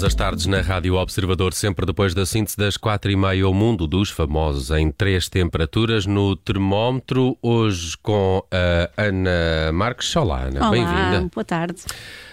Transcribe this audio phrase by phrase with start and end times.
[0.00, 3.52] Todas as tardes na Rádio Observador, sempre depois da síntese das quatro e meia, o
[3.52, 7.36] mundo dos famosos em três temperaturas no termómetro.
[7.42, 10.16] Hoje com a Ana Marques.
[10.16, 11.28] Olá, Ana, bem-vinda.
[11.34, 11.82] boa tarde.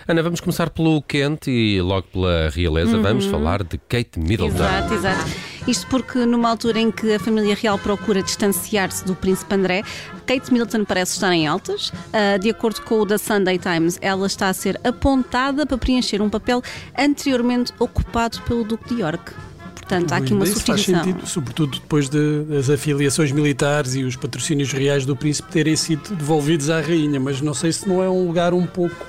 [0.08, 2.96] Ana, vamos começar pelo quente e logo pela realeza.
[2.96, 3.04] Uhum.
[3.04, 4.56] Vamos falar de Kate Middleton.
[4.56, 5.47] Exato, exato.
[5.68, 9.84] Isto porque numa altura em que a família real procura distanciar-se do príncipe André,
[10.26, 11.90] Kate Middleton parece estar em altas.
[11.90, 16.22] Uh, de acordo com o The Sunday Times, ela está a ser apontada para preencher
[16.22, 16.62] um papel
[16.98, 19.34] anteriormente ocupado pelo Duque de York.
[19.76, 24.18] Portanto, há aqui uma Isso faz sentido, sobretudo depois de, das afiliações militares e os
[24.18, 28.10] patrocínios reais do príncipe terem sido devolvidos à rainha, mas não sei se não é
[28.10, 29.06] um lugar um pouco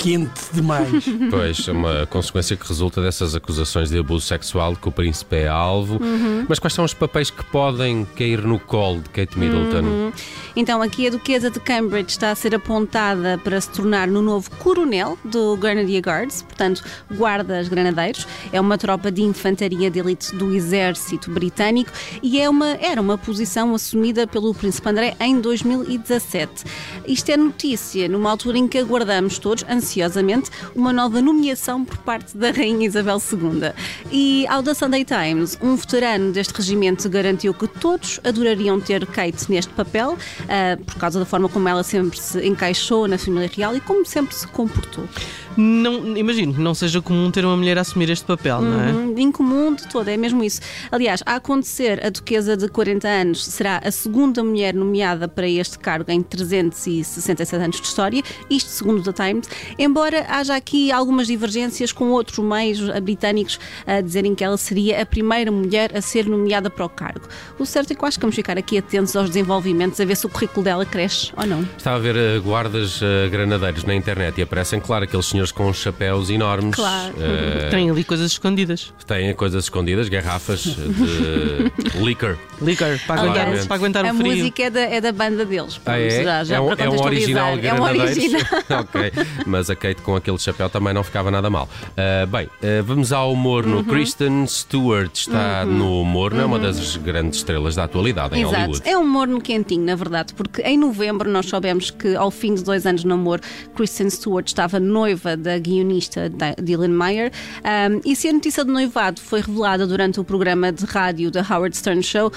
[0.00, 0.90] quente demais.
[1.30, 5.48] Pois, é uma consequência que resulta dessas acusações de abuso sexual que o príncipe é
[5.48, 6.02] alvo.
[6.02, 6.46] Uhum.
[6.48, 9.82] Mas quais são os papéis que podem cair no colo de Kate Middleton?
[9.82, 10.12] Uhum.
[10.56, 14.50] Então, aqui a Duquesa de Cambridge está a ser apontada para se tornar no novo
[14.58, 16.82] coronel do Grenadier Guards, portanto,
[17.14, 18.26] guardas granadeiros.
[18.52, 21.92] É uma tropa de infantaria de elite do exército britânico
[22.22, 26.64] e é uma, era uma posição assumida pelo príncipe André em 2017.
[27.06, 32.36] Isto é notícia numa altura em que aguardamos todos, ansiosamente uma nova nomeação por parte
[32.36, 33.72] da Rainha Isabel II.
[34.10, 39.50] E ao The Sunday Times, um veterano deste regimento garantiu que todos adorariam ter Kate
[39.50, 43.76] neste papel, uh, por causa da forma como ela sempre se encaixou na família real
[43.76, 45.08] e como sempre se comportou.
[45.56, 48.92] Não, imagino que não seja comum ter uma mulher a assumir este papel, não é?
[48.92, 50.60] Uhum, incomum de todo, é mesmo isso.
[50.90, 55.78] Aliás, a acontecer, a Duquesa de 40 anos será a segunda mulher nomeada para este
[55.78, 59.48] cargo em 367 anos de história, isto segundo The Times,
[59.78, 65.06] embora haja aqui algumas divergências com outros meios britânicos a dizerem que ela seria a
[65.06, 67.26] primeira mulher a ser nomeada para o cargo.
[67.58, 70.16] O certo é que eu acho que vamos ficar aqui atentos aos desenvolvimentos, a ver
[70.16, 71.62] se o currículo dela cresce ou não.
[71.76, 75.72] Estava a ver uh, guardas uh, granadeiros na internet e aparecem, claro, aqueles senhores com
[75.72, 76.74] chapéus enormes.
[76.74, 77.14] Claro.
[77.14, 78.92] Uh, Têm ali coisas escondidas.
[79.06, 82.38] Têm coisas escondidas, garrafas de liquor.
[82.60, 84.32] Liquor, para aguentar, para aguentar a o frio.
[84.32, 85.80] A música é da, é da banda deles.
[85.86, 86.22] Ah, é?
[86.22, 88.42] Já, já é, um, é um original é um original.
[88.80, 89.12] ok,
[89.46, 91.68] mas a Kate com aquele chapéu também não ficava nada mal.
[91.92, 93.84] Uh, bem, uh, vamos ao humor no uhum.
[93.84, 95.72] Kristen Stewart está uhum.
[95.72, 96.62] no humor, não é uma uhum.
[96.62, 98.56] das grandes estrelas da atualidade em Exato.
[98.56, 98.88] Hollywood.
[98.88, 102.54] É um humor no quentinho, na verdade, porque em novembro nós soubemos que ao fim
[102.54, 103.42] de dois anos de namoro,
[103.74, 106.30] Kristen Stewart estava noiva da guionista
[106.60, 107.32] Dylan Meyer
[107.90, 111.40] um, e se a notícia de noivado foi revelada durante o programa de rádio da
[111.40, 112.32] Howard Stern Show, uh,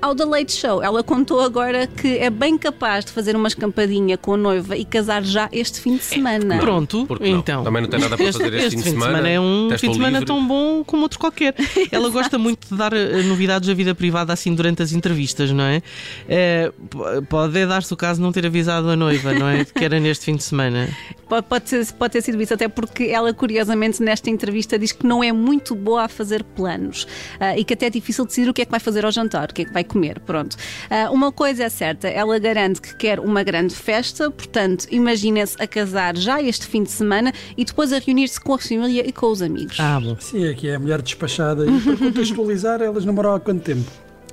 [0.00, 4.16] ao The Late Show ela contou agora que é bem capaz de fazer uma escampadinha
[4.16, 6.56] com a noiva e casar já este fim de semana.
[6.56, 7.64] É, pronto, então.
[7.64, 9.16] Também não tem nada para este, fazer este, este fim de semana.
[9.16, 9.28] semana.
[9.28, 10.26] É um fim de semana livre.
[10.26, 11.54] tão bom como outro qualquer.
[11.90, 15.64] Ela gosta muito de dar uh, novidades da vida privada assim durante as entrevistas, não
[15.64, 15.82] é?
[16.26, 19.64] Uh, pode dar-se o caso de não ter avisado a noiva, não é?
[19.64, 20.88] Que era neste fim de semana.
[21.28, 25.06] Pode, pode, ter, pode ter sido isso, até porque ela, curiosamente, nesta entrevista diz que
[25.06, 28.54] não é muito boa a fazer planos uh, e que até é difícil decidir o
[28.54, 30.20] que é que vai fazer ao jantar, o que é que vai comer.
[30.20, 30.54] Pronto.
[30.54, 35.66] Uh, uma coisa é certa, ela garante que quer uma grande festa, portanto, imagina-se a
[35.66, 39.26] casar já este fim de semana e depois a reunir-se com a família e com
[39.26, 39.78] os amigos.
[39.78, 40.16] Ah, bom.
[40.18, 41.66] Sim, aqui é a mulher despachada.
[41.66, 43.90] E para contextualizar, elas namoraram há quanto tempo?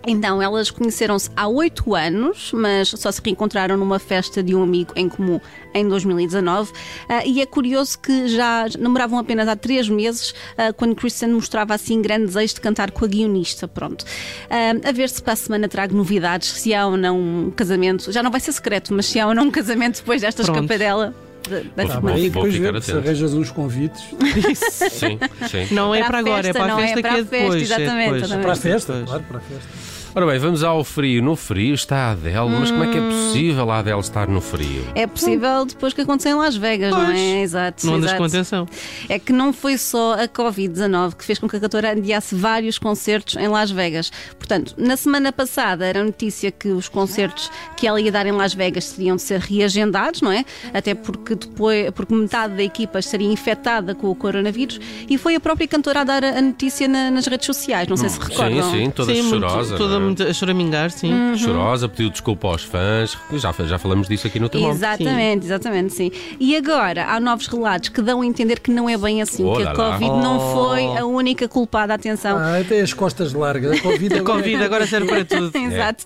[0.08, 4.94] Então, elas conheceram-se há oito anos, mas só se reencontraram numa festa de um amigo
[4.96, 5.40] em comum
[5.74, 6.72] em 2019.
[6.72, 6.74] Uh,
[7.10, 11.74] ah, e é curioso que já namoravam apenas há três meses, uh, quando Kristen mostrava
[11.74, 13.68] assim grande desejo de cantar com a guionista.
[13.68, 14.04] Pronto.
[14.04, 18.12] Uh, a ver se para a semana trago novidades, se há ou não um casamento.
[18.12, 20.58] Já não vai ser secreto, mas se há ou não um casamento depois desta Pronto.
[20.58, 21.14] escapadela.
[21.48, 24.04] Da, da tá e depois ver se arranjas uns convites.
[24.70, 25.18] sim,
[25.50, 25.74] sim.
[25.74, 27.62] Não é para, para agora, é para a festa, é para que é depois.
[27.62, 28.42] Festa, exatamente, é depois.
[28.42, 29.89] Para a festa, claro, para a festa.
[30.16, 31.22] Ora bem, vamos ao frio.
[31.22, 32.60] No frio está a Adele, hum.
[32.60, 33.10] mas como é que é hum.
[33.10, 34.84] possível a Adele estar no frio?
[34.96, 37.08] É possível depois que aconteceu em Las Vegas, pois.
[37.08, 37.42] não é?
[37.42, 37.86] Exato.
[37.86, 38.18] Não andas exato.
[38.18, 38.68] com atenção.
[39.08, 42.80] É que não foi só a Covid-19 que fez com que a cantora adiasse vários
[42.80, 44.12] concertos em Las Vegas.
[44.38, 48.54] Portanto, na semana passada era notícia que os concertos que ela ia dar em Las
[48.56, 50.44] Vegas teriam de ser reagendados, não é?
[50.74, 55.40] Até porque depois, porque metade da equipa estaria infectada com o coronavírus e foi a
[55.40, 57.88] própria cantora a dar a notícia na, nas redes sociais.
[57.88, 58.72] Não sei se recordam.
[58.72, 59.70] Sim, sim, toda sim, chorosa.
[59.70, 61.14] Muito, toda Ela muito a choramingar, sim.
[61.14, 61.38] Uhum.
[61.38, 63.18] Chorosa, pediu desculpa aos fãs.
[63.34, 64.80] Já, já falamos disso aqui no termómetro.
[64.80, 66.12] Exatamente, exatamente, sim.
[66.40, 69.56] E agora há novos relatos que dão a entender que não é bem assim, Oh
[69.56, 69.92] que lá a lá.
[69.94, 71.94] Covid não foi a única culpada.
[71.94, 72.38] Atenção.
[72.38, 73.80] Ah, até as costas largas.
[73.80, 75.52] A Covid, A Covid agora serve para tudo.
[75.58, 76.06] Exato.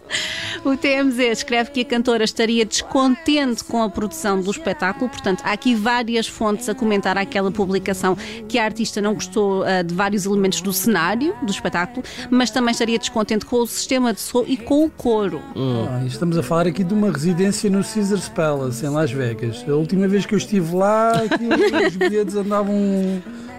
[0.63, 5.51] O TMZ escreve que a cantora estaria descontente com a produção do espetáculo, portanto, há
[5.51, 8.17] aqui várias fontes a comentar aquela publicação
[8.47, 12.71] que a artista não gostou ah, de vários elementos do cenário do espetáculo, mas também
[12.71, 15.41] estaria descontente com o sistema de som e com o coro.
[15.55, 19.65] Ah, estamos a falar aqui de uma residência no Caesars Palace, em Las Vegas.
[19.67, 21.11] A última vez que eu estive lá,
[21.85, 22.73] os bilhetes andavam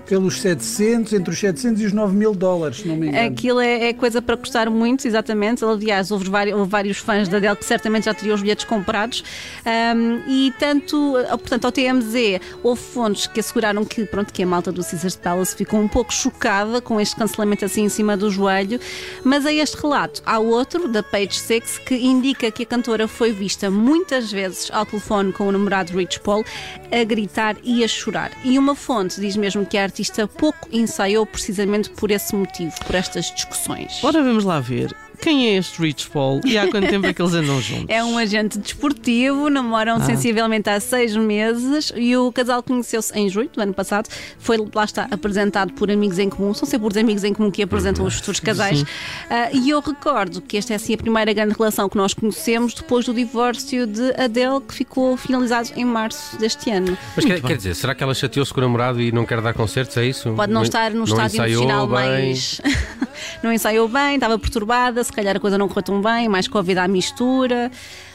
[0.06, 3.26] pelos 700, entre os 700 e os 9 mil dólares, se não me engano.
[3.26, 5.64] Aquilo é, é coisa para custar muito, exatamente.
[5.64, 9.24] Aliás, houve vários, houve vários fãs da Adele que certamente já teriam os bilhetes comprados.
[9.64, 14.46] Ahm, e tanto, ah, portanto, ao TMZ, houve fontes que asseguraram que, pronto, que a
[14.46, 18.30] malta do Caesars Palace ficou um pouco chocada com este cancelamento assim em cima do
[18.30, 18.78] joelho.
[19.22, 23.32] Mas a este relato, há outro, da Page Six, que indica que a cantora foi
[23.32, 26.44] vista muitas vezes ao telefone com o namorado Rich Paul
[26.90, 28.30] a gritar e a chorar.
[28.44, 32.96] E uma fonte diz mesmo que a artista pouco ensaiou precisamente por esse motivo, por
[32.96, 34.02] estas discussões.
[34.02, 34.93] Ora, vamos lá ver.
[35.20, 37.87] Quem é este Rich Paul e há quanto tempo é que eles andam juntos?
[37.88, 43.49] É um agente desportivo, namoram sensivelmente há seis meses e o casal conheceu-se em julho
[43.52, 44.08] do ano passado.
[44.38, 46.52] Foi, lá está, apresentado por amigos em comum.
[46.55, 48.84] São sempre os amigos em comum que apresentam os futuros casais.
[49.31, 52.75] Ah, e eu recordo que esta é assim a primeira grande relação que nós conhecemos
[52.75, 56.96] depois do divórcio de Adele, que ficou finalizado em março deste ano.
[57.17, 59.55] Mas quer, quer dizer, será que ela chateou-se com o namorado e não quer dar
[59.55, 59.96] concertos?
[59.96, 60.32] É isso?
[60.34, 61.96] Pode não estar no estádio ensaiou emocional bem.
[61.96, 62.60] mais.
[63.43, 66.78] não ensaiou bem, estava perturbada, se calhar a coisa não correu tão bem, mais Covid
[66.78, 67.70] à mistura.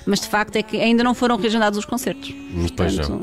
[0.06, 2.34] Mas de facto é que ainda não foram reagendados os concertos.
[2.75, 3.22] Pois não.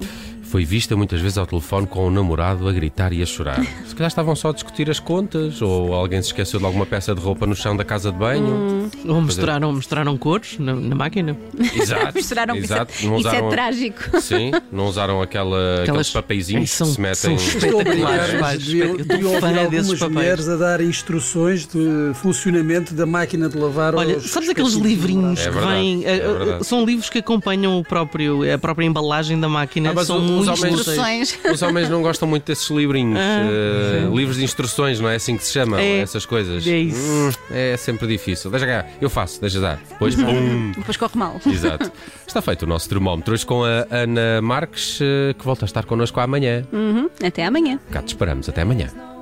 [0.50, 3.60] Foi vista muitas vezes ao telefone com o namorado a gritar e a chorar.
[3.87, 7.14] Se calhar estavam só a discutir as contas, ou alguém se esqueceu de alguma peça
[7.14, 8.46] de roupa no chão da casa de banho.
[8.46, 8.90] Hum.
[9.08, 11.37] Ou misturaram, misturaram cores na, na máquina?
[11.75, 12.14] Exato.
[12.26, 12.93] Misturaram isso, exato.
[13.02, 14.20] é- Não isso é usaram- trágico.
[14.20, 17.14] Sim, não usaram aquela, aqueles papeizinhos são, que se metem.
[17.16, 23.94] São espetaculares, Deviam, ouvir desses mulheres a dar instruções de funcionamento da máquina de lavar
[23.94, 26.04] Olha, aos sabes aqueles livrinhos É que verdade, vêm?
[26.04, 26.66] é eh, eh, verdade.
[26.66, 29.93] são livros que acompanham o próprio, a própria embalagem da máquina.
[29.96, 31.38] Ah, são os homens-.
[31.52, 33.18] Os homens não gostam muito desses livrinhos.
[33.18, 35.78] Ah, eh, livros de instruções, não é assim que se chamam?
[35.78, 35.98] É.
[35.98, 36.66] Essas coisas.
[36.66, 36.98] É isso.
[36.98, 38.50] Hum, é sempre difícil.
[38.50, 39.78] Deixa cá, eu faço, deixa dar.
[39.88, 40.72] Depois, pum.
[40.76, 41.40] Depois corre mal.
[41.46, 41.90] Exato.
[42.26, 45.84] Está feito o nosso termómetro hoje com a Ana Marques, eh, que volta a estar
[45.84, 46.64] connosco amanhã.
[46.72, 47.08] Uhum.
[47.24, 47.78] Até amanhã.
[47.90, 48.48] Cá te esperamos.
[48.48, 49.15] Até amanhã.